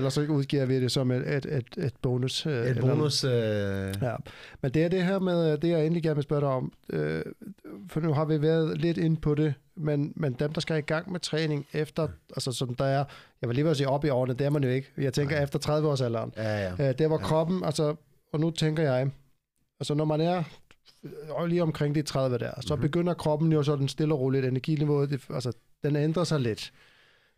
[0.00, 2.46] Ellers så udgiver vi det som et, et, et, et bonus.
[2.46, 3.24] Øh, et bonus.
[3.24, 3.32] Øh...
[4.02, 4.14] Ja.
[4.62, 7.22] Men det er det her med, det jeg endelig gerne vil spørge dig om, øh,
[7.88, 10.80] for nu har vi været lidt ind på det, men, men dem, der skal i
[10.80, 12.08] gang med træning efter, ja.
[12.36, 13.04] altså som der er,
[13.40, 14.88] jeg vil lige vil sige op i årene, det er man jo ikke.
[14.98, 15.44] Jeg tænker Nej.
[15.44, 16.32] efter 30 års alderen.
[16.36, 16.88] Ja, ja.
[16.88, 17.24] Øh, det var ja.
[17.24, 17.94] kroppen, altså,
[18.32, 19.10] og nu tænker jeg,
[19.80, 20.42] altså når man er
[21.28, 22.88] og lige omkring de 30 der, så mm-hmm.
[22.88, 26.72] begynder kroppen jo sådan stille og roligt, energiniveauet, det, altså den ændrer sig lidt.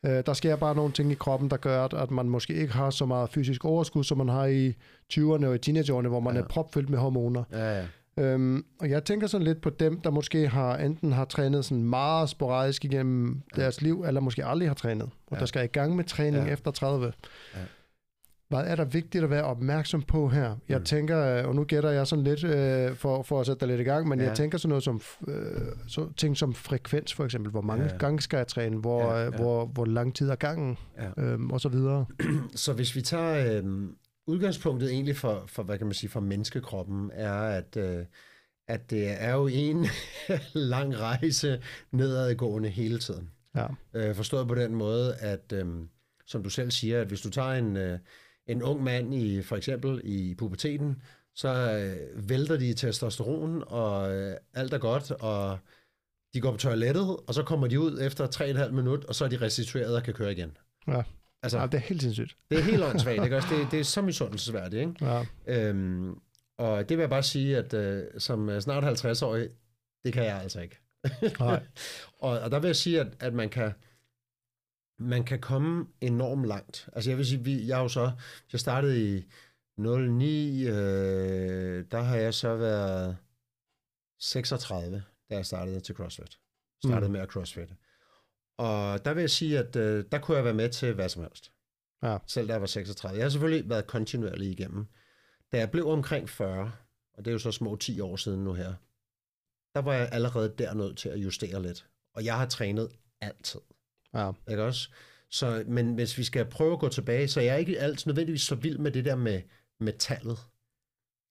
[0.07, 2.91] Øh, der sker bare nogle ting i kroppen, der gør, at man måske ikke har
[2.91, 4.75] så meget fysisk overskud, som man har i
[5.13, 6.41] 20'erne og i teenageårene, hvor man ja.
[6.41, 7.45] er propfyldt med hormoner.
[7.53, 7.87] Ja, ja.
[8.17, 11.85] Øhm, og jeg tænker sådan lidt på dem, der måske har enten har trænet sådan
[11.85, 13.63] meget sporadisk igennem ja.
[13.63, 15.37] deres liv, eller måske aldrig har trænet, og ja.
[15.39, 16.53] der skal i gang med træning ja.
[16.53, 17.13] efter 30.
[17.55, 17.61] Ja.
[18.53, 20.57] Hvad er der vigtigt at være opmærksom på her?
[20.69, 20.85] Jeg mm.
[20.85, 23.81] tænker, øh, og nu gætter jeg sådan lidt øh, for, for at sætte dig lidt
[23.81, 24.27] i gang, men ja.
[24.27, 27.51] jeg tænker sådan noget som øh, så, ting som frekvens for eksempel.
[27.51, 27.97] Hvor mange ja.
[27.97, 28.77] gange skal jeg træne?
[28.77, 29.31] Hvor, ja, ja.
[29.31, 30.79] hvor, hvor lang tid er gangen?
[30.99, 31.23] Ja.
[31.23, 32.07] Øhm, og så videre.
[32.55, 33.89] så hvis vi tager øh,
[34.27, 38.05] udgangspunktet egentlig for, for, hvad kan man sige, for menneskekroppen, er, at, øh,
[38.69, 39.87] at det er jo en
[40.55, 43.31] lang rejse nedadgående hele tiden.
[43.57, 43.67] Ja.
[43.95, 45.67] Øh, forstået på den måde, at øh,
[46.27, 47.77] som du selv siger, at hvis du tager en...
[47.77, 47.99] Øh,
[48.47, 51.03] en ung mand i for eksempel i puberteten,
[51.35, 55.59] så øh, vælter de testosteron, og øh, alt er godt, og
[56.35, 58.27] de går på toilettet, og så kommer de ud efter
[58.67, 60.57] 3,5 minut, og så er de restitueret og kan køre igen.
[60.89, 61.03] Ja.
[61.43, 62.37] Altså, ja, det er helt sindssygt.
[62.51, 63.37] Det er helt åndssvagt, ikke?
[63.37, 64.81] det, det er så misundelsesværdigt.
[64.81, 65.07] Ikke?
[65.07, 65.25] Ja.
[65.47, 66.15] Øhm,
[66.59, 69.49] og det vil jeg bare sige, at øh, som snart 50-årig,
[70.05, 70.79] det kan jeg altså ikke.
[71.41, 71.63] Nej.
[72.19, 73.73] og, og der vil jeg sige, at, at man kan
[75.03, 76.89] man kan komme enormt langt.
[76.93, 78.13] Altså jeg vil sige, vi, jeg jo så,
[78.53, 79.25] jeg startede i
[79.79, 83.17] 09, øh, der har jeg så været
[84.19, 86.39] 36, da jeg startede til CrossFit.
[86.85, 87.13] Startede mm.
[87.13, 87.69] med at CrossFit.
[88.59, 91.23] Og der vil jeg sige, at øh, der kunne jeg være med til hvad som
[91.23, 91.53] helst.
[92.03, 92.19] Ja.
[92.27, 93.19] Selv da jeg var 36.
[93.19, 94.87] Jeg har selvfølgelig været kontinuerlig igennem.
[95.53, 96.73] Da jeg blev omkring 40,
[97.15, 98.75] og det er jo så små 10 år siden nu her,
[99.75, 101.89] der var jeg allerede der nødt til at justere lidt.
[102.15, 103.61] Og jeg har trænet altid.
[104.15, 104.33] Ja.
[104.51, 104.89] Ikke også?
[105.31, 108.43] Så, men hvis vi skal prøve at gå tilbage, så jeg er ikke altid nødvendigvis
[108.43, 109.43] så vild med det der med,
[109.81, 110.39] med tallet.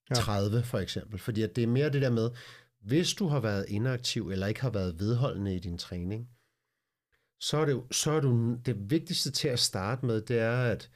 [0.09, 0.15] Ja.
[0.15, 1.19] 30 for eksempel.
[1.19, 2.31] Fordi at det er mere det der med,
[2.79, 6.29] hvis du har været inaktiv eller ikke har været vedholdende i din træning,
[7.39, 10.91] så er det, så er du, det vigtigste til at starte med, det er, at,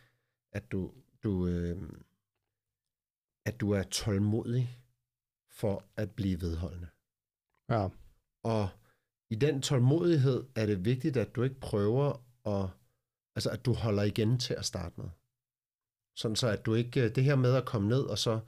[0.51, 0.91] at du,
[1.23, 1.77] du, øh,
[3.45, 4.79] at du er tålmodig
[5.49, 6.87] for at blive vedholdende.
[7.69, 7.87] Ja.
[8.43, 8.69] Og
[9.29, 12.69] i den tålmodighed er det vigtigt, at du ikke prøver at,
[13.35, 15.09] altså at du holder igen til at starte med.
[16.15, 18.39] Sådan så, at du ikke, det her med at komme ned og så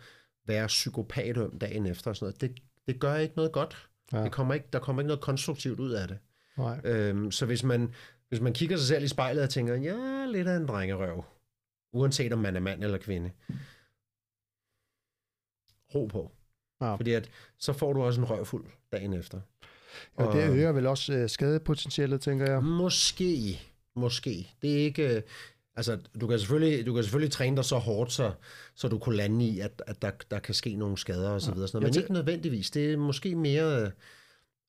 [0.45, 3.89] være psykopat om dagen efter og sådan noget, det, det gør ikke noget godt.
[4.11, 4.23] Ja.
[4.23, 6.19] Det kommer ikke, der kommer ikke noget konstruktivt ud af det.
[6.57, 6.81] Nej.
[6.83, 7.93] Øhm, så hvis man,
[8.29, 11.23] hvis man kigger sig selv i spejlet og tænker, ja, lidt af en drengerøv,
[11.93, 13.31] uanset om man er mand eller kvinde,
[15.95, 16.31] ro på.
[16.81, 16.95] Ja.
[16.95, 19.41] Fordi at, så får du også en røvfuld dagen efter.
[20.15, 22.63] Og, og det øger vel også øh, skadepotentialet, tænker jeg?
[22.63, 23.59] Måske,
[23.95, 24.51] måske.
[24.61, 25.15] Det er ikke...
[25.15, 25.21] Øh,
[25.75, 28.31] altså, du kan selvfølgelig, du kan selvfølgelig træne dig så hårdt, så,
[28.75, 31.51] så du kunne lande i, at, at der, der kan ske nogle skader og så
[31.51, 31.67] videre.
[31.67, 31.95] Sådan noget.
[31.95, 32.71] Men ikke nødvendigvis.
[32.71, 33.81] Det er måske mere...
[33.81, 33.91] Øh,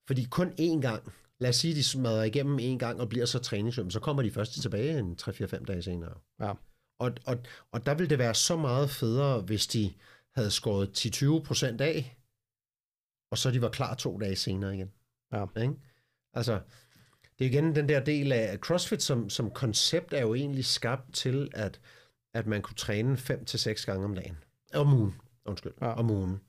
[0.06, 3.38] fordi kun én gang, lad os sige, de smadrer igennem en gang og bliver så
[3.38, 6.14] træningsøm, så kommer de først tilbage en 3-4-5 dage senere.
[6.40, 6.52] Ja.
[7.00, 7.38] Og, og,
[7.72, 9.92] og der ville det være så meget federe, hvis de
[10.34, 12.16] havde skåret 10-20 procent af,
[13.30, 14.92] og så de var klar to dage senere igen.
[15.32, 15.44] Ja.
[15.62, 15.74] Ikke?
[16.34, 16.60] Altså,
[17.38, 21.14] det er igen den der del af, CrossFit som, som koncept er jo egentlig skabt
[21.14, 21.80] til, at,
[22.34, 24.36] at man kunne træne 5 til seks gange om dagen.
[24.74, 25.92] Om ugen, undskyld, ja.
[25.92, 26.40] om ugen.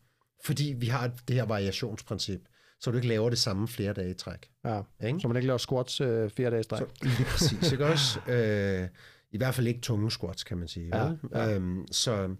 [0.46, 2.42] Fordi vi har det her variationsprincip,
[2.80, 4.50] så du ikke laver det samme flere dage i træk.
[4.66, 5.20] Ja, ikke?
[5.20, 6.80] så man ikke laver squats øh, fire dage i træk.
[6.80, 8.20] Så, lige præcis, ikke også?
[8.28, 8.88] Øh,
[9.32, 10.98] I hvert fald ikke tunge squats, kan man sige.
[10.98, 11.56] Ja, ja.
[11.56, 12.36] Øhm, så,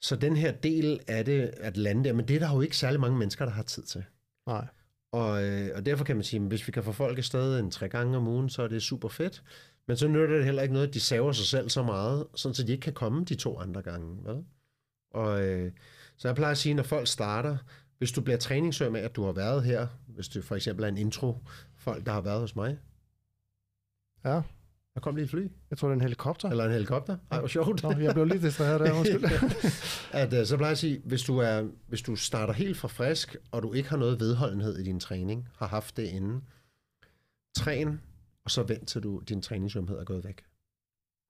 [0.00, 2.76] så den her del af det, at lande der, men det er der jo ikke
[2.76, 4.04] særlig mange mennesker, der har tid til.
[4.46, 4.66] Nej.
[5.12, 7.70] Og, øh, og derfor kan man sige, at hvis vi kan få folk afsted en
[7.70, 9.42] tre gange om ugen, så er det super fedt.
[9.86, 12.54] Men så nytter det heller ikke noget, at de saver sig selv så meget, sådan
[12.54, 14.24] så de ikke kan komme de to andre gange.
[14.24, 14.44] Vel?
[15.10, 15.72] Og, øh,
[16.16, 17.56] så jeg plejer at sige, når folk starter,
[17.98, 20.88] hvis du bliver træningsøm af, at du har været her, hvis du for eksempel er
[20.88, 21.38] en intro,
[21.76, 22.78] folk, der har været hos mig.
[24.24, 24.42] Ja.
[24.98, 25.48] Der kom lige et fly.
[25.70, 26.50] Jeg tror, det er en helikopter.
[26.50, 27.16] Eller en helikopter.
[27.30, 27.82] Ej, hvor sjovt.
[27.82, 29.24] Nå, jeg blev lige distraheret der, undskyld.
[30.22, 32.88] at, uh, så plejer jeg at sige, hvis du, er, hvis du starter helt fra
[32.88, 36.42] frisk, og du ikke har noget vedholdenhed i din træning, har haft det inden,
[37.56, 38.00] træn,
[38.44, 40.44] og så vent til du, din træningsømhed er gået væk.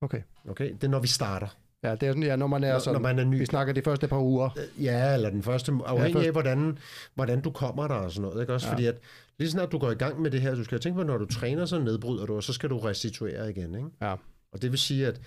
[0.03, 0.23] Okay.
[0.49, 1.59] Okay, det er når vi starter.
[1.83, 3.39] Ja, det er sådan, ja, når man er når, sådan, når man er ny.
[3.39, 4.51] Vi snakker de første par uger.
[4.59, 6.79] Øh, ja, eller den første, afhængig ja, af, hvordan,
[7.15, 8.41] hvordan du kommer der og sådan noget.
[8.41, 8.53] Ikke?
[8.53, 8.73] Også ja.
[8.73, 8.99] fordi, at
[9.39, 11.27] lige snart du går i gang med det her, du skal tænke på, når du
[11.27, 13.75] træner, så nedbryder du, og så skal du restituere igen.
[13.75, 13.89] Ikke?
[14.01, 14.15] Ja.
[14.53, 15.21] Og det vil sige, at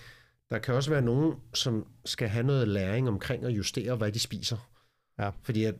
[0.50, 4.18] der kan også være nogen, som skal have noget læring omkring at justere, hvad de
[4.18, 4.70] spiser.
[5.18, 5.30] Ja.
[5.42, 5.74] Fordi at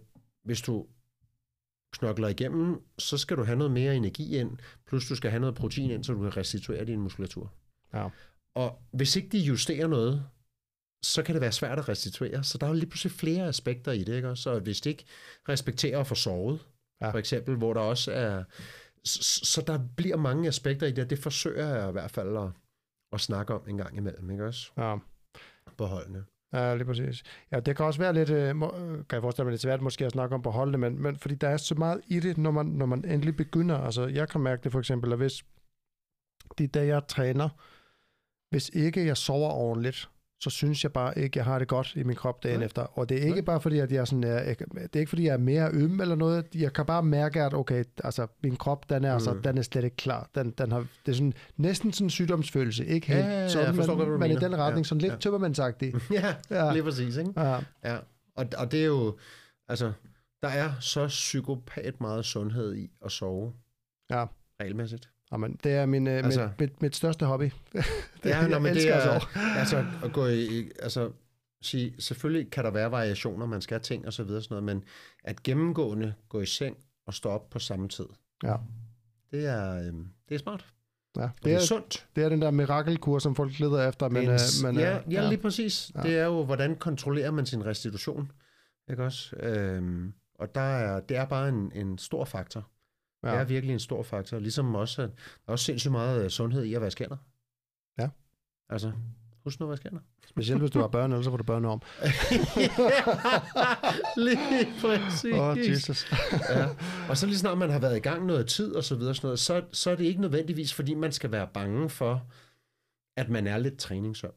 [0.44, 0.86] hvis du
[1.92, 4.50] knokler igennem, så skal du have noget mere energi ind,
[4.86, 7.52] plus du skal have noget protein ind, så du kan restituere din muskulatur.
[7.94, 8.08] Ja.
[8.54, 10.24] Og hvis ikke de justerer noget,
[11.02, 12.44] så kan det være svært at restituere.
[12.44, 14.36] Så der er jo lige pludselig flere aspekter i det, ikke?
[14.36, 15.04] Så hvis de ikke
[15.48, 16.66] respekterer at få sovet,
[17.00, 17.10] ja.
[17.10, 18.44] for eksempel, hvor der også er...
[19.04, 22.36] Så, så der bliver mange aspekter i det, og det forsøger jeg i hvert fald
[22.36, 22.48] at,
[23.12, 24.70] at snakke om en gang imellem, ikke også?
[24.76, 24.96] Ja.
[25.76, 26.24] På holdene.
[26.52, 27.22] Ja, lige præcis.
[27.52, 30.06] Ja, det kan også være lidt, øh, må, kan jeg forestille mig, lidt svært måske
[30.06, 32.50] at snakke om på holdene, men, men fordi der er så meget i det, når
[32.50, 33.78] man, når man endelig begynder.
[33.78, 35.44] Altså, jeg kan mærke det for eksempel, at hvis
[36.58, 37.48] de dage, jeg træner,
[38.50, 40.08] hvis ikke jeg sover ordentligt,
[40.42, 42.66] så synes jeg bare ikke, jeg har det godt i min krop dagen Nej.
[42.66, 42.82] efter.
[42.82, 43.44] Og det er ikke Nej.
[43.44, 46.00] bare fordi, at jeg sådan er, jeg, det er ikke fordi, jeg er mere øm
[46.00, 46.46] eller noget.
[46.54, 49.14] Jeg kan bare mærke, at okay, altså min krop, den er, mm.
[49.14, 50.30] altså, den er slet ikke klar.
[50.34, 52.86] Den, den har, det er sådan, næsten sådan en sygdomsfølelse.
[52.86, 54.48] Ikke helt Ja, ja, ja, sådan, jeg forstår men, men i mener.
[54.48, 55.18] den retning, Ja, sådan lidt ja.
[55.18, 55.94] tømmermandsagtig.
[56.10, 56.34] Ja.
[56.50, 57.32] ja, lige præcis, ikke?
[57.36, 57.98] Ja, Ja,
[58.36, 59.18] og, og det er jo,
[59.68, 59.92] altså,
[60.42, 63.52] der er så psykopat meget sundhed i at sove
[64.10, 64.24] ja.
[64.60, 65.11] regelmæssigt.
[65.32, 67.42] Jamen, det er min, altså, Altså- mit, mit, mit største hobby.
[67.74, 67.84] det,
[68.24, 69.20] Ja, nå, men det er, sove.
[69.58, 71.10] altså, at gå i, altså,
[71.62, 74.64] sige, selvfølgelig kan der være variationer, man skal have ting og så videre, sådan noget,
[74.64, 74.84] men
[75.24, 76.76] at gennemgående gå i seng
[77.06, 78.06] og stå op på samme tid,
[78.44, 78.54] Ja,
[79.30, 80.66] det er, øhm, det er smart.
[81.16, 81.22] ja.
[81.22, 82.06] Det, det er er, sundt.
[82.16, 84.08] det er den der mirakelkur, som folk leder efter.
[84.08, 85.90] Men, Men, øh, men, ja, øh, ja, lige præcis.
[85.94, 86.02] Ja.
[86.02, 88.32] Det er jo, hvordan kontrollerer man sin restitution,
[88.90, 89.36] ikke også?
[89.36, 92.68] Øhm, og der er, det er bare en, en stor faktor.
[93.22, 93.30] Ja.
[93.30, 94.38] Det er virkelig en stor faktor.
[94.38, 97.16] Ligesom også, at der er også sindssygt meget øh, sundhed i at vaske hænder.
[97.98, 98.08] Ja.
[98.68, 98.92] Altså,
[99.44, 100.00] husk nu at hænder.
[100.26, 101.82] Specielt hvis du har børn, ellers så får du børn om.
[104.26, 105.32] Lige præcis.
[105.32, 106.12] Åh, oh, Jesus.
[106.50, 106.68] ja.
[107.08, 109.26] Og så lige snart man har været i gang noget tid og så videre, sådan
[109.26, 112.26] noget, så, så er det ikke nødvendigvis, fordi man skal være bange for,
[113.16, 114.32] at man er lidt træningssøm.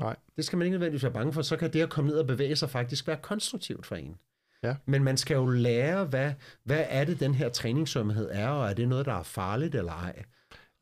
[0.00, 0.16] Nej.
[0.36, 1.42] Det skal man ikke nødvendigvis være bange for.
[1.42, 4.16] Så kan det at komme ned og bevæge sig faktisk være konstruktivt for en.
[4.62, 4.74] Ja.
[4.86, 6.32] Men man skal jo lære, hvad,
[6.64, 9.92] hvad er det, den her træningssømhed er, og er det noget, der er farligt eller
[9.92, 10.22] ej?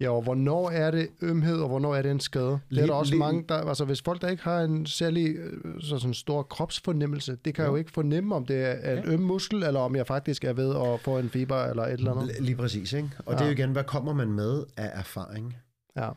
[0.00, 2.44] Ja, og hvornår er det ømhed, og hvornår er det en skade?
[2.46, 4.86] Det er Lige- der også lige- mange, der, altså hvis folk, der ikke har en
[4.86, 7.70] særlig øh, så sådan stor kropsfornemmelse, det kan Ja.
[7.70, 9.12] jo ikke fornemme, om det er en Ja.
[9.12, 12.12] øm muskel, eller om jeg faktisk er ved at få en fiber, eller et eller
[12.14, 12.36] andet.
[12.40, 13.10] Lige præcis, ikke?
[13.18, 13.32] Og Ja.
[13.32, 15.56] det er jo igen, hvad kommer man med af erfaring?
[15.96, 16.10] Ja,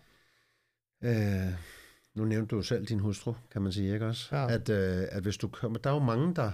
[1.03, 1.53] Øh,
[2.15, 4.35] nu nævnte du selv din hustru, kan man sige, ikke også?
[4.35, 4.51] Ja.
[4.53, 5.79] At, øh, at hvis du kommer...
[5.79, 6.51] Der er jo mange, der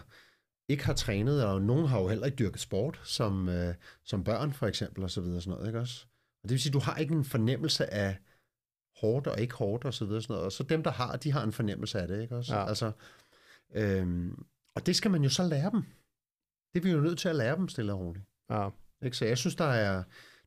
[0.70, 4.54] ikke har trænet, og nogen har jo heller ikke dyrket sport, som, øh, som børn
[4.54, 6.06] for eksempel, og så videre, sådan noget, ikke også?
[6.44, 8.18] Og det vil sige, du har ikke en fornemmelse af
[9.02, 10.46] hårdt og ikke hårdt, og så videre, sådan noget.
[10.46, 12.56] Og så dem, der har, de har en fornemmelse af det, ikke også?
[12.56, 12.68] Ja.
[12.68, 12.92] Altså,
[13.76, 14.46] øhm,
[14.76, 15.82] og det skal man jo så lære dem.
[16.74, 18.26] Det er vi jo nødt til at lære dem stille og roligt.
[18.50, 18.70] ja,
[19.02, 19.18] Ikke?
[19.18, 20.04] Så jeg synes, der er,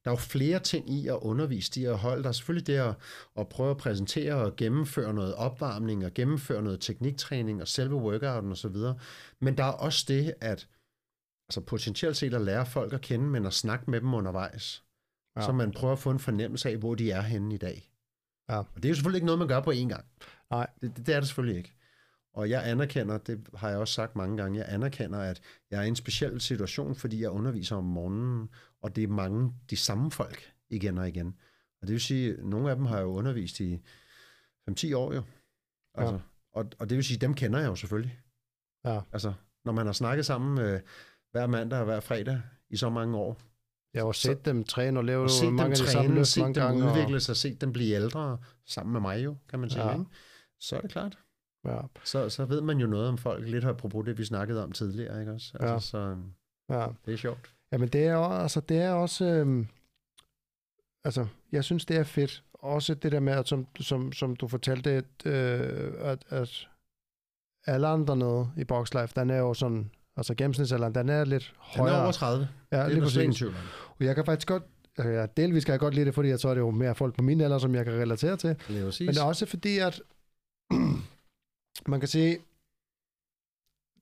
[0.06, 2.22] der er jo flere ting i at undervise de her hold.
[2.22, 2.94] Der er selvfølgelig det at,
[3.38, 8.50] at prøve at præsentere og gennemføre noget opvarmning og gennemføre noget tekniktræning og selve workouten
[8.50, 8.98] og så videre.
[9.40, 10.68] Men der er også det, at
[11.48, 14.84] altså potentielt set at lære folk at kende, men at snakke med dem undervejs.
[15.36, 15.42] Ja.
[15.42, 17.90] Så man prøver at få en fornemmelse af, hvor de er henne i dag.
[18.48, 18.58] Ja.
[18.58, 20.04] Og det er jo selvfølgelig ikke noget, man gør på én gang.
[20.50, 20.66] Nej.
[20.80, 21.76] Det, det, det er det selvfølgelig ikke.
[22.34, 25.84] Og jeg anerkender, det har jeg også sagt mange gange, jeg anerkender, at jeg er
[25.84, 28.48] i en speciel situation, fordi jeg underviser om morgenen,
[28.86, 31.36] og det er mange de samme folk igen og igen.
[31.82, 33.80] Og det vil sige, at nogle af dem har jeg jo undervist i
[34.70, 35.22] 5-10 år jo.
[35.94, 36.20] Altså, Ja.
[36.52, 38.20] og, og det vil sige, dem kender jeg jo selvfølgelig.
[38.84, 39.00] ja.
[39.12, 39.32] Altså,
[39.64, 40.80] når man har snakket sammen øh,
[41.32, 43.40] hver mandag og hver fredag i så mange år,
[43.94, 46.14] Jeg har set dem træne og lave og set mange dem af de samme træne,
[46.14, 46.84] løft set mange dem gange.
[46.84, 49.84] og- udvikle sig, set dem blive ældre sammen med mig jo, kan man sige.
[49.86, 49.92] Ja.
[49.92, 50.04] Ikke?
[50.60, 51.18] Så er det klart.
[51.64, 54.72] Ja, Så, så ved man jo noget om folk, lidt apropos det, vi snakkede om
[54.72, 55.52] tidligere, ikke også?
[55.60, 55.78] Altså, Ja.
[55.80, 56.16] Så
[56.80, 56.86] ja.
[57.06, 57.54] det er sjovt.
[57.72, 59.66] Jamen det er altså det er også, øhm,
[61.04, 64.48] altså jeg synes det er fedt, også det der med, at som, som, som du
[64.48, 66.68] fortalte, at, øh, at, at
[67.66, 71.96] alderen dernede i Boxlife, den er jo sådan, altså gennemsnitsalderen, den er lidt højere.
[71.96, 72.48] er over 30.
[72.72, 73.42] ja, det er lige præcis.
[73.88, 74.62] Og jeg kan faktisk godt,
[74.98, 76.94] altså jeg delvis kan jeg godt lide det, fordi jeg tror, det er jo mere
[76.94, 78.50] folk på min alder, som jeg kan relatere til.
[78.68, 80.02] Det er Men det er også fordi, at
[81.92, 82.38] man kan sige,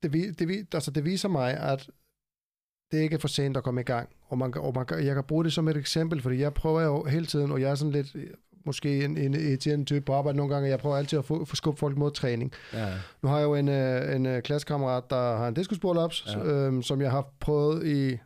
[0.03, 1.91] det, det, altså det viser mig, at
[2.95, 4.09] det ikke er for sent at komme i gang.
[4.29, 7.05] Og, man, og man, jeg kan bruge det som et eksempel, fordi jeg prøver jo
[7.05, 8.27] hele tiden, og jeg er sådan lidt, øh,
[8.67, 11.57] måske en, en irriterende type på arbejde nogle gange, jeg prøver altid at få, få
[11.57, 12.53] skubbe folk mod træning.
[12.73, 12.89] Ja.
[13.23, 16.45] Nu har jeg jo en, øh, en øh, klassekammerat, der har en diskusprolaps, Ja.
[16.45, 18.19] øhm, som jeg har prøvet i,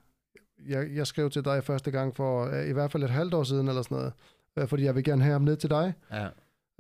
[0.69, 3.69] jeg, jeg skrev til dig første gang for i hvert fald et halvt år siden,
[3.69, 4.13] eller sådan noget,
[4.59, 5.93] øh, fordi jeg vil gerne have ham ned til dig.
[6.13, 6.27] ja.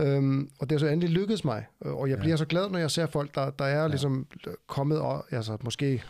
[0.01, 2.37] Øhm, og det er så endelig lykkedes mig, og jeg bliver ja.
[2.37, 3.87] så glad, når jeg ser folk, der, der er ja.
[3.87, 4.27] ligesom
[4.67, 6.05] kommet, og, altså måske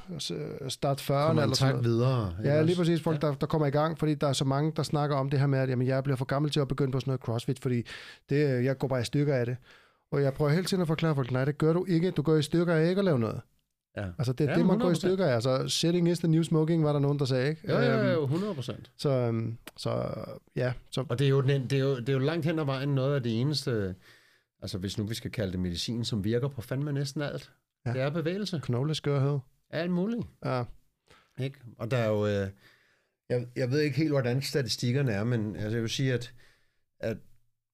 [0.69, 1.85] start 40'erne eller sådan noget.
[1.85, 2.35] videre.
[2.45, 3.27] Ja, lige præcis folk, ja.
[3.27, 5.47] der, der kommer i gang, fordi der er så mange, der snakker om det her
[5.47, 7.83] med, at jamen, jeg bliver for gammel til at begynde på sådan noget crossfit, fordi
[8.31, 9.57] det, jeg går bare i stykker af det.
[10.13, 12.11] Og jeg prøver hele tiden at forklare folk, nej, det gør du ikke.
[12.11, 13.41] Du går i stykker af ikke at lave noget.
[13.99, 14.07] Ja.
[14.19, 14.83] Altså, det er ja, det, man 100%.
[14.83, 15.35] går i stykker af.
[15.35, 17.63] Altså, setting is the new smoking, var der nogen, der sagde, ikke?
[17.69, 18.91] Ja, ja, ja, 100 procent.
[18.97, 20.15] Så, um, så,
[20.57, 20.73] ja.
[20.91, 21.05] Så.
[21.09, 23.15] Og det er, jo, det, er jo, det er jo langt hen ad vejen noget
[23.15, 23.95] af det eneste,
[24.63, 27.51] altså hvis nu vi skal kalde det medicin, som virker på fandme næsten alt.
[27.87, 27.93] Ja.
[27.93, 28.61] Det er bevægelse.
[28.63, 29.39] Knogleskørhed.
[29.71, 30.27] Alt muligt.
[30.45, 30.65] Ja.
[31.41, 31.59] Ikke?
[31.79, 32.49] Og der er jo, øh,
[33.29, 36.33] jeg, jeg ved ikke helt, hvordan statistikkerne er, men altså, jeg vil sige, at,
[37.01, 37.17] at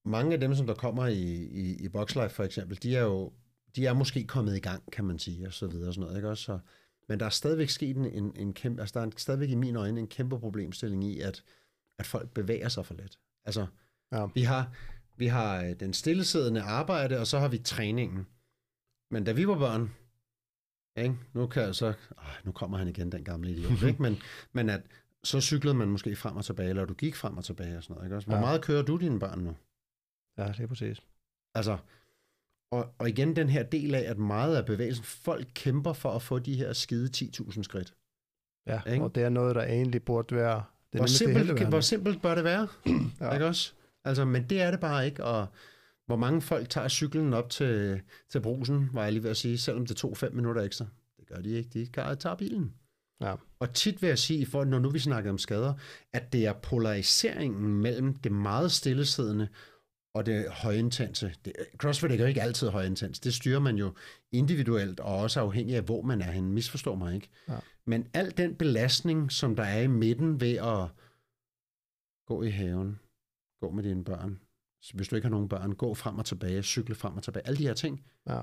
[0.05, 3.33] mange af dem, som der kommer i, i, i Boxlife for eksempel, de er jo
[3.77, 6.17] de er måske kommet i gang, kan man sige, og så videre og sådan noget,
[6.17, 6.45] ikke også?
[6.45, 6.59] Så,
[7.09, 9.79] men der er stadigvæk sket en, en, en kæmpe, altså der er stadigvæk i mine
[9.79, 11.45] øjne en kæmpe problemstilling i, at,
[11.99, 13.19] at folk bevæger sig for lidt.
[13.45, 13.67] Altså,
[14.13, 14.27] ja.
[14.35, 14.73] vi har,
[15.17, 18.27] vi har øh, den stillesiddende arbejde, og så har vi træningen.
[19.11, 19.95] Men da vi var børn,
[20.97, 21.17] ikke?
[21.33, 21.95] nu kan jeg så, øh,
[22.45, 24.03] nu kommer han igen, den gamle idiot, ikke?
[24.03, 24.19] Men,
[24.53, 24.81] men at
[25.25, 27.95] så cyklede man måske frem og tilbage, eller du gik frem og tilbage og sådan
[27.95, 28.29] noget, ikke også?
[28.29, 28.41] Hvor ja.
[28.41, 29.57] meget kører du dine børn nu?
[30.39, 31.03] Ja, det er præcis.
[31.55, 31.79] Altså,
[32.73, 36.23] og, og igen den her del af, at meget af bevægelsen, folk kæmper for at
[36.23, 37.95] få de her skide 10.000 skridt.
[38.67, 39.05] Ja, ikke?
[39.05, 42.35] og det er noget, der egentlig burde være det hvor, simpelt, det hvor simpelt bør
[42.35, 42.69] det være?
[43.21, 43.33] ja.
[43.33, 43.73] Ikke også?
[44.05, 45.47] Altså, men det er det bare ikke, og
[46.07, 49.59] hvor mange folk tager cyklen op til, til brusen, var jeg lige ved at sige,
[49.59, 50.87] selvom det tog fem minutter ekstra.
[51.19, 52.75] Det gør de ikke, de tager bilen.
[53.21, 53.35] Ja.
[53.59, 55.75] Og tit vil jeg sige, for når nu vi snakker om skader,
[56.13, 59.49] at det er polariseringen mellem det meget stillesiddende
[60.15, 61.35] og det højintense.
[61.45, 63.21] Det, CrossFit er jo ikke altid højintens.
[63.21, 63.95] Det styrer man jo
[64.33, 66.53] individuelt, og også afhængig af, hvor man er henne.
[66.53, 67.29] Misforstår mig ikke.
[67.49, 67.59] Ja.
[67.85, 70.89] Men al den belastning, som der er i midten ved at
[72.27, 73.01] gå i haven,
[73.61, 74.41] gå med dine børn,
[74.95, 77.59] hvis du ikke har nogen børn, gå frem og tilbage, cykle frem og tilbage, alle
[77.59, 78.05] de her ting.
[78.27, 78.43] Ja.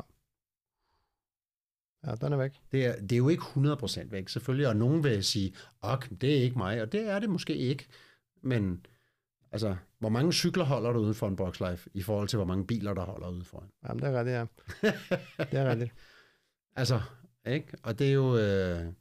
[2.08, 2.51] Ja, den er væk.
[2.72, 6.38] Det er, det er jo ikke 100% væk, selvfølgelig, og nogen vil sige, ok, det
[6.38, 7.88] er ikke mig, og det er det måske ikke,
[8.42, 8.86] men
[9.51, 12.67] Altså, hvor mange cykler holder du ude for en Boxlife, i forhold til, hvor mange
[12.67, 13.70] biler, der holder ude foran?
[13.88, 15.46] Jamen, det er rigtigt, ja.
[15.46, 15.91] det er rigtigt.
[16.75, 17.01] altså,
[17.46, 17.67] ikke?
[17.84, 18.38] Og det er jo...
[18.38, 18.93] Øh...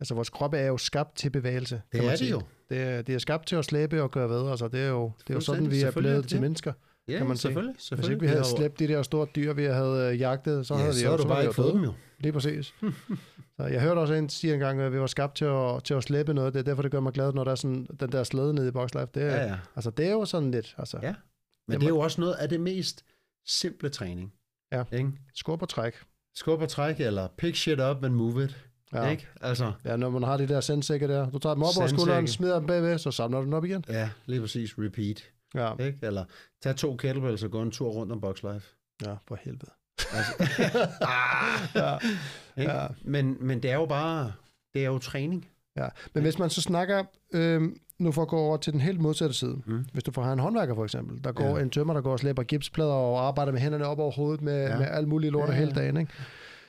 [0.00, 1.82] Altså, vores krop er jo skabt til bevægelse.
[1.92, 2.42] Det er det jo.
[2.70, 4.50] Det er, det er skabt til at slæbe og gøre ved.
[4.50, 6.72] Altså, det er jo, det er jo sådan, vi er blevet til mennesker.
[7.10, 7.88] Ja, kan man selvfølgelig, sige.
[7.88, 8.18] selvfølgelig.
[8.18, 10.80] Hvis ikke vi havde slæbt de der store dyr, vi havde øh, jagtet, så ja,
[10.80, 11.92] havde vi så jo, så du bare ikke fået dem jo.
[12.18, 12.74] Lige præcis.
[13.56, 16.02] så jeg hørte også en sige engang, at vi var skabt til at, til at
[16.02, 16.54] slæbe noget.
[16.54, 18.68] Det er derfor, det gør mig glad, når der er sådan, den der slæde nede
[18.68, 19.08] i Boxlife.
[19.14, 19.58] Det er, ja, ja.
[19.76, 20.74] Altså, det er jo sådan lidt.
[20.78, 21.14] Altså, ja,
[21.68, 23.04] men det, det er jo også noget af det mest
[23.46, 24.32] simple træning.
[24.72, 25.12] Ja, ikke?
[25.34, 25.94] skub og træk.
[26.34, 28.66] Skub og træk, eller pick shit up and move it.
[28.92, 29.10] Ja.
[29.10, 29.28] Ikke?
[29.40, 31.30] Altså, ja, når man har de der sandsække der.
[31.30, 33.84] Du tager dem op over skulderen, smider dem bagved, så samler du dem op igen.
[33.88, 34.78] Ja, lige præcis.
[34.78, 35.30] Repeat.
[35.54, 35.76] Ja.
[35.76, 35.98] Ikke?
[36.02, 36.24] Eller
[36.62, 38.76] tag to kettlebells og gå en tur rundt om Box Life.
[39.06, 39.70] Ja, for helvede.
[40.12, 40.32] Altså,
[41.74, 41.98] ja.
[42.56, 42.86] Ja.
[43.02, 44.32] Men, men det er jo bare,
[44.74, 45.48] det er jo træning.
[45.76, 49.00] Ja, men hvis man så snakker, øhm, nu for at gå over til den helt
[49.00, 49.62] modsatte side.
[49.66, 49.84] Mm.
[49.92, 51.62] Hvis du får en håndværker for eksempel, der går ja.
[51.62, 54.68] en tømmer, der går og slæber gipsplader og arbejder med hænderne op over hovedet med,
[54.68, 54.78] ja.
[54.78, 55.58] med alt muligt lort ja, ja.
[55.60, 55.96] hele dagen.
[55.96, 56.12] Ikke?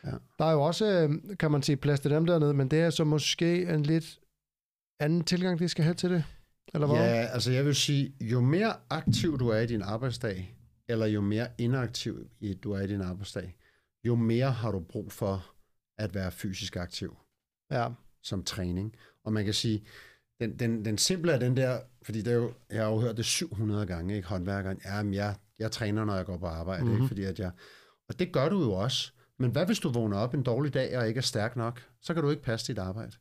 [0.06, 0.12] Ja.
[0.40, 2.90] Der er jo også, øhm, kan man sige, plads til dem dernede, men det er
[2.90, 4.20] så måske en lidt
[5.00, 6.24] anden tilgang, de skal have til det.
[6.74, 6.98] Eller hvad?
[6.98, 11.22] Ja, altså jeg vil sige, jo mere aktiv du er i din arbejdsdag, eller jo
[11.22, 12.30] mere inaktiv
[12.64, 13.56] du er i din arbejdsdag,
[14.04, 15.54] jo mere har du brug for
[15.98, 17.18] at være fysisk aktiv.
[17.72, 17.88] Ja.
[18.24, 18.96] Som træning.
[19.24, 19.86] Og man kan sige,
[20.40, 23.18] den, den, den simple er den der, fordi det er jo, jeg har jo hørt
[23.18, 26.84] det 700 gange, ikke håndværkeren, ja, men jeg, jeg træner, når jeg går på arbejde,
[26.84, 26.96] mm-hmm.
[26.96, 27.02] ikke?
[27.02, 27.08] Mhm.
[27.08, 27.52] fordi at jeg,
[28.10, 29.12] og det gør du jo også.
[29.40, 31.82] Men hvad hvis du vågner op en dårlig dag og ikke er stærk nok?
[32.02, 33.12] Så kan du ikke passe dit arbejde.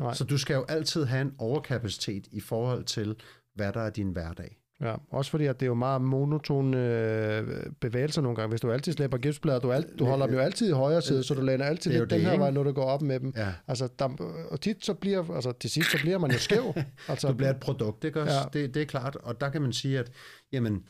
[0.00, 0.14] Nej.
[0.14, 3.16] Så du skal jo altid have en overkapacitet i forhold til,
[3.54, 4.56] hvad der er din hverdag.
[4.80, 8.48] Ja, også fordi at det er jo meget monotone øh, bevægelser nogle gange.
[8.48, 11.22] Hvis du altid slæber gipsplader, du, alt, du holder dem jo altid i højre side,
[11.22, 13.32] så du læner altid lidt den her vej, når du går op med dem.
[13.36, 13.52] Ja.
[13.68, 14.04] Altså, der,
[14.50, 16.74] og tit så bliver, altså til sidst så bliver man jo skæv.
[17.08, 18.34] Altså, du bliver et produkt, ikke også?
[18.34, 18.60] Ja.
[18.60, 20.12] Det, det er klart, og der kan man sige, at
[20.52, 20.84] jamen,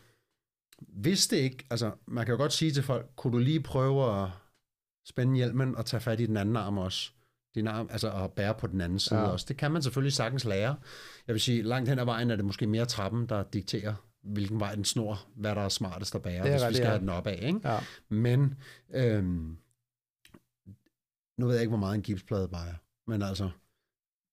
[0.88, 4.22] hvis det ikke, altså man kan jo godt sige til folk, kunne du lige prøve
[4.22, 4.28] at
[5.08, 7.12] spænde hjelmen og tage fat i den anden arm også?
[7.54, 9.26] Din arm, altså at bære på den anden side ja.
[9.26, 9.46] også.
[9.48, 10.76] Det kan man selvfølgelig sagtens lære.
[11.26, 14.60] Jeg vil sige, langt hen ad vejen er det måske mere trappen, der dikterer, hvilken
[14.60, 17.38] vej den snor, hvad der er smartest at bære, hvis vi skal have den opad.
[17.38, 17.60] Ikke?
[17.64, 17.78] Ja.
[18.08, 18.54] Men
[18.90, 19.56] øhm,
[21.38, 22.74] nu ved jeg ikke, hvor meget en gipsplade vejer,
[23.06, 23.50] men altså,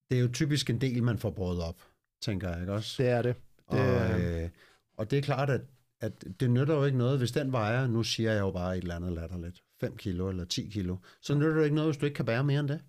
[0.10, 1.84] det er jo typisk en del, man får båret op,
[2.22, 3.04] tænker jeg, ikke også?
[3.04, 3.36] Det er det.
[3.72, 4.50] det og, øh,
[4.98, 5.62] og det er klart, at,
[6.02, 8.82] at det nytter jo ikke noget, hvis den vejer, nu siger jeg jo bare et
[8.82, 12.06] eller andet latterligt, 5 kilo eller 10 kilo, så nytter det ikke noget, hvis du
[12.06, 12.82] ikke kan bære mere end det.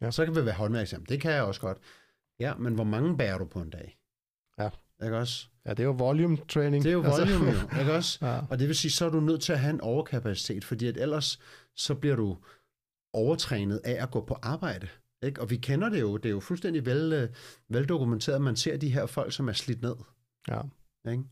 [0.00, 0.10] Ja.
[0.10, 1.06] Så kan vi være håndværksam.
[1.06, 1.78] Det kan jeg også godt.
[2.40, 3.98] Ja, men hvor mange bærer du på en dag?
[4.58, 4.70] Ja.
[5.04, 5.46] Ikke også?
[5.66, 6.84] Ja, det er jo volume training.
[6.84, 7.68] Det er jo volume, altså.
[7.72, 8.26] jo, ikke også?
[8.26, 8.40] Ja.
[8.50, 10.96] Og det vil sige, så er du nødt til at have en overkapacitet, fordi at
[10.96, 11.38] ellers
[11.76, 12.38] så bliver du
[13.12, 14.88] overtrænet af at gå på arbejde.
[15.22, 15.40] Ikke?
[15.40, 17.28] Og vi kender det jo, det er jo fuldstændig vel, øh,
[17.68, 19.96] veldokumenteret, at man ser de her folk, som er slidt ned.
[20.48, 20.60] Ja.
[21.10, 21.24] Ikke?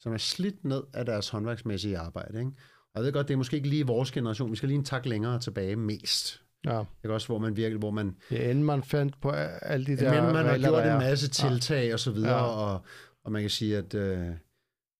[0.00, 2.38] Som er slidt ned af deres håndværksmæssige arbejde.
[2.38, 2.52] Ikke?
[2.94, 4.50] Og jeg ved godt, det er måske ikke lige vores generation.
[4.50, 6.42] Vi skal lige en tak længere tilbage mest.
[6.64, 6.82] Ja.
[7.04, 8.16] Ikke også, hvor man virkelig, hvor man...
[8.30, 11.28] Ja, inden man fandt på alle de der Men man har gjort der en masse
[11.28, 11.92] tiltag ja.
[11.92, 12.42] og så videre, Ja.
[12.42, 12.82] og,
[13.24, 14.26] og man kan sige, at øh,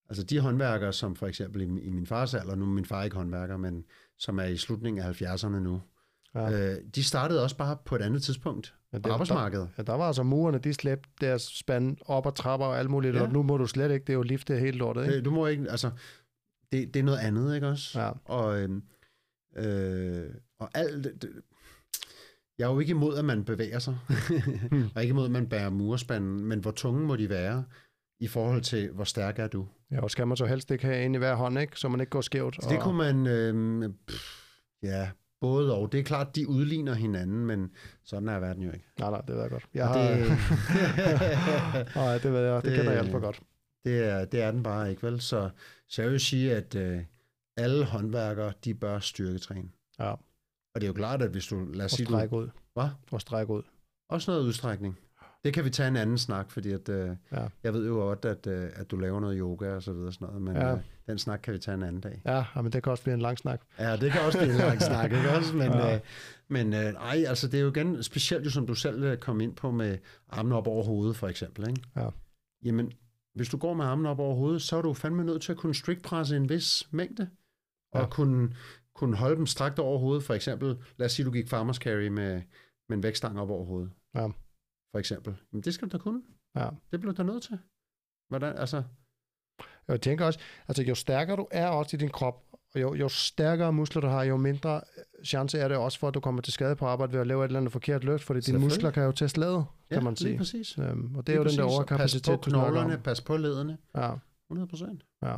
[0.09, 3.05] altså de håndværkere, som for eksempel i, i min fars alder, nu er min far
[3.05, 3.85] ikke håndværker, men
[4.19, 5.81] som er i slutningen af 70'erne nu,
[6.35, 6.49] Ja.
[6.49, 6.73] ja.
[6.73, 9.69] øh, de startede også bare på et andet tidspunkt Men på arbejdsmarkedet.
[9.79, 13.15] Ja, der var altså murerne, de slæbte deres spand op og trapper og alt muligt,
[13.15, 13.21] ja.
[13.21, 13.27] Ja.
[13.27, 15.17] og nu må du slet ikke, det er jo liftet helt lortet, ikke?
[15.17, 15.91] Det, du må ikke, altså,
[16.73, 18.01] det, det er noget andet, ikke også?
[18.01, 18.11] Ja.
[18.25, 18.83] Og, øhm,
[19.57, 20.25] øh,
[20.59, 21.31] og alt, det, det-
[22.59, 23.99] jeg er jo ikke imod, at man bevæger sig,
[24.71, 24.85] Hmm.
[24.95, 27.65] og ikke imod, at man bærer murespanden, men hvor tunge må de være
[28.21, 29.67] i forhold til, hvor stærk er du?
[29.91, 31.81] Ja, og skal man så helst ikke have en i hver hånd, ikke?
[31.81, 32.55] Så man ikke går skævt.
[32.63, 34.23] Så det kunne man, øh, pff,
[34.83, 35.11] ja,
[35.41, 35.93] både og.
[35.93, 37.71] Det er klart, de udligner hinanden, men
[38.05, 38.85] sådan er verden jo ikke.
[38.99, 39.65] Nej, nej, det ved jeg godt.
[39.75, 40.09] Jeg Og har...
[40.09, 40.27] det,
[41.97, 43.41] Nej, det ved jeg, det, det Det- kender jeg alt for godt.
[43.85, 45.21] det, er, det er den bare ikke, vel?
[45.21, 45.51] Så,
[45.89, 47.01] så jeg vil sige, at øh,
[47.57, 49.69] alle håndværkere, de bør styrketræne.
[49.99, 50.15] Ja,
[50.79, 52.49] Og det er jo klart, at hvis du, lad os og sige, du, strække ud.
[52.75, 52.89] hvad?
[53.13, 53.63] Og strække ud.
[54.09, 54.99] Også noget udstrækning.
[55.45, 57.47] Det kan vi tage en anden snak, fordi at, øh, Ja.
[57.65, 60.13] jeg ved jo godt, at, øh, at du laver noget yoga og så videre og
[60.15, 60.73] sådan noget, men Ja.
[60.75, 62.23] øh, den snak kan vi tage en anden dag.
[62.27, 63.61] Ja, men det kan også blive en lang snak.
[63.79, 65.57] Ja, det kan også blive en lang snak, ikke også?
[65.57, 65.87] Men, Ja.
[65.87, 65.95] ja.
[65.95, 66.01] øh,
[66.49, 69.41] men øh, ej, altså det er jo igen, specielt jo som du selv øh, kom
[69.41, 71.83] ind på med armene op over hovedet, for eksempel, ikke?
[71.97, 72.09] Ja.
[72.65, 72.93] Jamen,
[73.35, 75.59] hvis du går med armene op over hovedet, så er du fandme nødt til at
[75.59, 77.29] kunne strikpresse en vis mængde,
[77.93, 78.07] og Ja.
[78.09, 78.55] kunne,
[78.99, 82.09] kunne holde dem strakt over hovedet, for eksempel, lad os sige, du gik farmers carry
[82.09, 82.43] med,
[82.89, 84.27] med en vægtstang op over hovedet, Ja.
[84.93, 85.37] for eksempel.
[85.53, 86.23] Men det skal du da kunne.
[86.57, 86.69] Ja.
[86.93, 87.59] Det bliver du da nødt til.
[88.29, 88.83] Hvordan, altså,
[89.89, 90.39] Jeg tænker også,
[90.69, 94.07] altså jo stærkere du er også i din krop, og jo, jo stærkere muskler du
[94.09, 96.87] har, jo mindre øh, chance er det også for, at du kommer til skade på
[96.87, 99.29] arbejde ved at lave et eller andet forkert løft, fordi dine muskler kan jo til
[99.31, 100.39] slade, kan man lige sige.
[100.39, 100.79] præcis.
[100.79, 101.77] Øhm, og det er Lige jo den der præcis.
[101.77, 103.79] Overkapacitet, Pas på knoglerne, pas på ledene.
[103.97, 104.13] Ja,
[104.51, 105.05] 100 procent.
[105.23, 105.37] ja.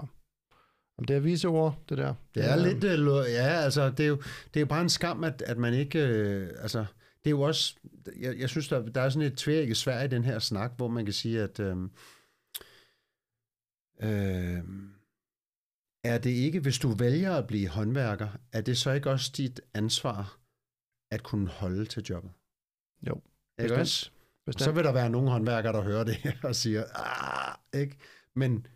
[1.01, 2.15] Jamen, det er vise ord, det der.
[2.35, 5.25] Det er lidt, øh, ja, altså, det er jo, det er jo bare en skam,
[5.25, 6.79] at, at man ikke, øh, altså,
[7.25, 7.77] det er jo også,
[8.21, 10.89] jeg, jeg synes, der, der er sådan et tvækket svær i den her snak, hvor
[10.89, 11.77] man kan sige, at, øh,
[14.03, 14.63] øh,
[16.05, 19.61] er det ikke, hvis du vælger at blive håndværker, er det så ikke også dit
[19.75, 20.39] ansvar
[21.11, 22.31] at kunne holde til jobbet?
[23.09, 23.21] Jo,
[23.63, 24.11] Ikke også?
[24.47, 24.65] Bestemt.
[24.65, 27.97] Så vil der være nogle håndværkere, der hører det her og siger, ah, ikke?
[28.35, 28.67] Men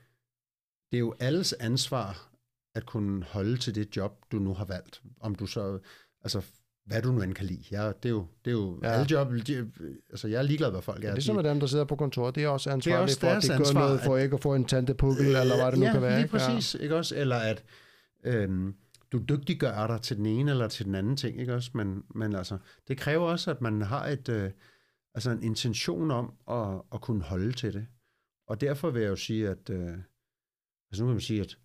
[0.94, 2.30] det er jo alles ansvar
[2.74, 5.02] at kunne holde til det job, du nu har valgt.
[5.20, 5.78] Om du så,
[6.22, 6.42] altså
[6.86, 7.62] hvad du nu end kan lide.
[7.70, 8.88] Ja, det er jo, det er jo Ja.
[8.88, 8.94] ja.
[8.94, 9.70] alle job, de,
[10.10, 11.08] altså jeg er ligeglad, hvad folk er.
[11.08, 13.32] Ja, ligesom med dem, der sidder på kontoret, det er også ansvarlige også for, at
[13.32, 15.78] deres de gør ansvar, noget for ikke at få en tantepukkel, øh, eller hvad det
[15.78, 16.10] nu ja, kan være.
[16.10, 16.36] lige ikke?
[16.36, 16.54] Ja.
[16.54, 17.16] præcis, ikke også?
[17.16, 17.64] Eller at
[18.24, 18.74] øhm,
[19.12, 21.70] du dygtiggør dig til den ene eller til den anden ting, ikke også?
[21.74, 24.50] Men, men altså, det kræver også, at man har et, øh,
[25.14, 27.86] altså en intention om at, at kunne holde til det.
[28.48, 29.92] Og derfor vil jeg jo sige, at øh,
[30.94, 31.58] altså nu kan man sige, at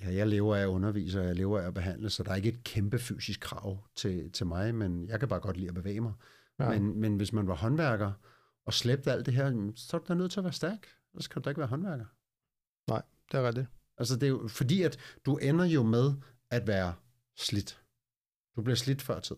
[0.00, 2.34] ja, jeg lever af at undervise, og jeg lever af at behandle, så der er
[2.34, 5.74] ikke et kæmpe fysisk krav til, til mig, men jeg kan bare godt lide at
[5.74, 6.12] bevæge mig.
[6.58, 6.70] Ja.
[6.70, 8.12] Men, men hvis man var håndværker
[8.66, 10.86] og slæbte alt det her, så er du da nødt til at være stærk.
[11.14, 12.04] Ellers kan du da ikke være håndværker.
[13.32, 13.66] Det er rigtigt.
[13.98, 16.12] Altså det er jo fordi, at du ender jo med
[16.50, 16.94] at være
[17.36, 17.82] slidt.
[18.56, 19.36] Du bliver slidt før tid.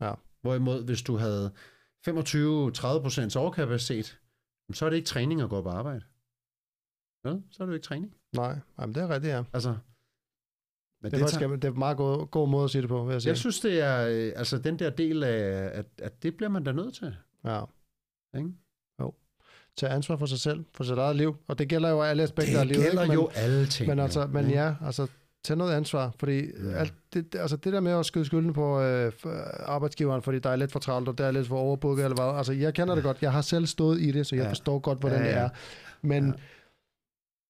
[0.00, 0.14] Ja.
[0.40, 1.54] Hvorimod, hvis du havde
[2.08, 4.20] 25-30% overkapacitet,
[4.72, 6.04] så er det ikke træning at gå på arbejde.
[7.24, 8.14] Ja, så er det jo ikke træning.
[8.36, 9.42] Nej, Jamen, det er rigtigt, ja.
[9.52, 9.68] Altså,
[11.02, 13.12] men Det er, faktisk, det er meget god, god måde at sige det på, vil
[13.12, 13.30] jeg sige.
[13.30, 16.64] jeg synes, det er øh, altså den der del af, at, at det bliver man
[16.64, 17.16] da nødt til.
[17.44, 17.60] Ja.
[18.36, 18.50] Ikke?
[19.00, 19.12] Jo.
[19.76, 21.36] Tage ansvar for sig selv, for sit eget liv.
[21.48, 22.88] Og det gælder jo alle aspekter af Det livet.
[22.88, 23.14] gælder ikke?
[23.16, 23.88] Men, jo alle ting.
[23.88, 25.06] men, altså, men ja, altså,
[25.44, 26.14] tag noget ansvar.
[26.18, 26.72] Fordi Ja.
[26.72, 29.12] alt det, det- altså, det der med at skyde skylden på øh,
[29.58, 32.38] arbejdsgiveren, fordi der er lidt for travlt, og der er lidt for overbooket, eller hvad.
[32.38, 33.22] Altså, jeg kender det godt.
[33.22, 34.50] Jeg har selv stået i det, så jeg Ja.
[34.50, 35.38] forstår godt, hvordan Ja, det ja.
[35.40, 35.48] er.
[36.02, 36.32] Men Ja.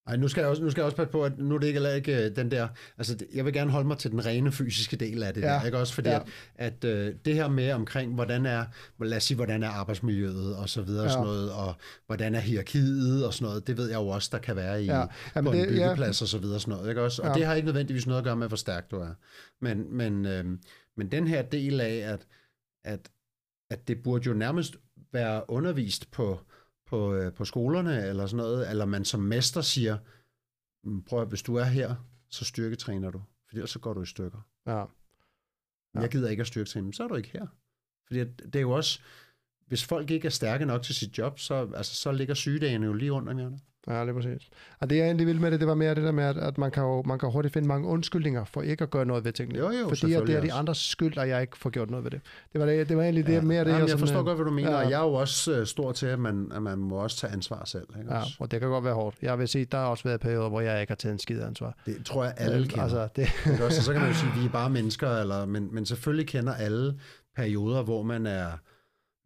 [0.06, 1.66] Ej, nu skal, jeg også, nu skal jeg også passe på, at nu er det
[1.66, 2.68] ikke, ikke øh, den der...
[2.98, 5.52] Altså, jeg vil gerne holde mig til den rene fysiske del af det Ja.
[5.52, 5.58] ja.
[5.58, 5.94] der, ikke også?
[5.94, 6.14] Fordi Ja.
[6.14, 6.20] ja.
[6.56, 8.64] at, at øh, det her med omkring, hvordan er,
[9.00, 11.06] lad os sige, hvordan er arbejdsmiljøet og så videre Ja.
[11.06, 11.74] og sådan noget, og
[12.06, 14.86] hvordan er hierarkiet og sådan noget, det ved jeg jo også, der kan være i,
[14.86, 14.98] Ja.
[15.00, 15.06] ja.
[15.36, 15.86] Jamen, på en det- ja.
[15.86, 17.22] byggeplads og så videre og sådan noget, ikke også?
[17.22, 17.34] Og Ja.
[17.34, 19.14] det har ikke nødvendigvis noget at gøre med, hvor stærk du er.
[19.60, 20.44] Men, men, øh,
[20.96, 22.26] men den her del af, at,
[22.84, 23.08] at,
[23.70, 24.76] at det burde jo nærmest
[25.12, 26.40] være undervist på,
[26.86, 29.98] på, øh, på skolerne eller sådan noget, eller man som mester siger,
[30.88, 31.94] "Mm, prøv at, hvis du er her,
[32.30, 33.18] så styrketræner du,
[33.48, 34.40] for ellers så går du i stykker.
[34.66, 34.84] ja,
[35.94, 36.00] Ja.
[36.00, 37.46] Jeg gider ikke at styrketræne, men så er du ikke her.
[38.06, 39.00] Fordi det er jo også,
[39.66, 42.92] hvis folk ikke er stærke nok til sit job, så, altså, så ligger sygedagene jo
[42.92, 43.60] lige rundt om hjørnet.
[43.88, 44.48] Ja, det er præcis.
[44.80, 46.58] Og det jeg egentlig ville med det, det var mere det der med, at, at
[46.58, 49.32] man, kan jo, man kan hurtigt finde mange undskyldninger for ikke at gøre noget ved
[49.32, 49.58] tingene.
[49.58, 52.04] Jo, jo, Fordi at det er de andres skyld, at jeg ikke får gjort noget
[52.04, 52.20] ved det.
[52.52, 53.40] Det var, det, det var egentlig det, Ja.
[53.40, 54.76] mere det, Jamen, jeg sådan, forstår øh, godt, hvad du mener, ja.
[54.84, 57.32] og jeg er jo også øh, stor til, at man, at man må også tage
[57.32, 57.86] ansvar selv.
[57.98, 58.14] Ikke?
[58.14, 59.16] Ja, og det kan godt være hårdt.
[59.22, 61.40] Jeg vil sige, der har også været perioder, hvor jeg ikke har taget en skid
[61.42, 61.74] ansvar.
[61.86, 62.82] Det tror jeg, alle kender.
[62.82, 63.28] Altså, det,
[63.64, 63.64] også?
[63.64, 66.28] Og så kan man jo sige, at vi er bare mennesker, eller, men, men selvfølgelig
[66.28, 66.98] kender alle
[67.36, 68.46] perioder, hvor man er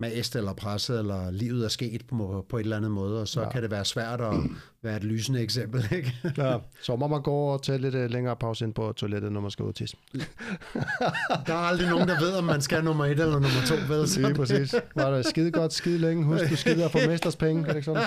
[0.01, 3.41] mast eller presset, eller livet er sket på, på et eller andet måde, og så
[3.41, 3.51] Ja.
[3.51, 4.35] kan det være svært at
[4.83, 5.89] være et lysende eksempel.
[5.97, 6.15] Ikke?
[6.37, 9.41] ja, så må man gå og tage lidt øh, længere pause ind på toilettet, når
[9.41, 9.97] man skal ud tisse.
[11.47, 13.75] Der er aldrig nogen, der ved, om man skal nummer et eller nummer to.
[13.95, 14.09] Vel?
[14.09, 14.75] Så Lige præcis.
[14.97, 16.25] Var det skide godt, skide længe.
[16.25, 17.63] Husk, du skider for mesters penge.
[17.63, 18.03] Er det ikke sådan?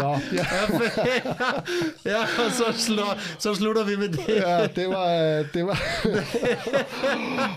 [0.00, 0.46] Nå, ja.
[2.12, 4.28] ja, og så, slår, så slutter vi med det.
[4.28, 5.06] ja, det var...
[5.38, 5.78] øh, Det var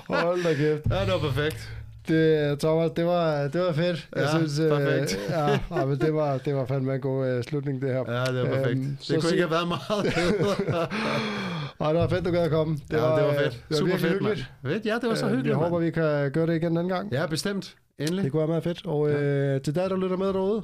[0.07, 0.81] Hold da kæft.
[0.91, 1.69] Ja, det var perfekt.
[2.07, 4.09] Det, Thomas, det var, det var fedt.
[4.15, 5.19] Jeg Ja, synes, øh, perfekt.
[5.29, 8.03] ja, ja, men det var, det var fandme en god uh, slutning, det her.
[8.13, 8.69] Ja, det var perfekt.
[8.79, 10.87] Øhm, det så kunne sig- ikke have været meget bedre.
[11.79, 12.73] Og det var fedt, du gad at komme.
[12.91, 13.51] Det ja, var, det var øh, fedt.
[13.53, 14.51] Det var Super fedt, hyggeligt.
[14.65, 16.77] Fedt, ja, det var så Øh, hyggeligt, Jeg håber, vi kan gøre det igen en
[16.77, 17.11] anden gang.
[17.11, 17.75] Ja, bestemt.
[17.99, 18.23] Endelig.
[18.23, 18.85] Det kunne være meget fedt.
[18.85, 20.63] Og øh, til dig, der lytter med derude,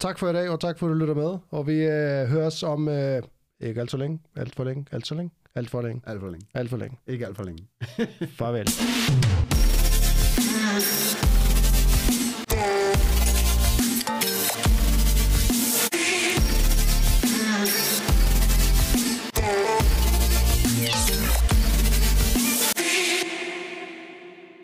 [0.00, 1.38] tak for i dag, og tak for, at du lytter med.
[1.50, 3.22] Og vi øh, høres om øh,
[3.60, 6.28] ikke alt for længe, alt for længe, alt for længe, alt for længe, Alt for
[6.28, 6.46] længe.
[6.54, 6.96] alt for længe.
[7.06, 7.66] Ikke alt for længe.
[8.38, 8.68] Farvel.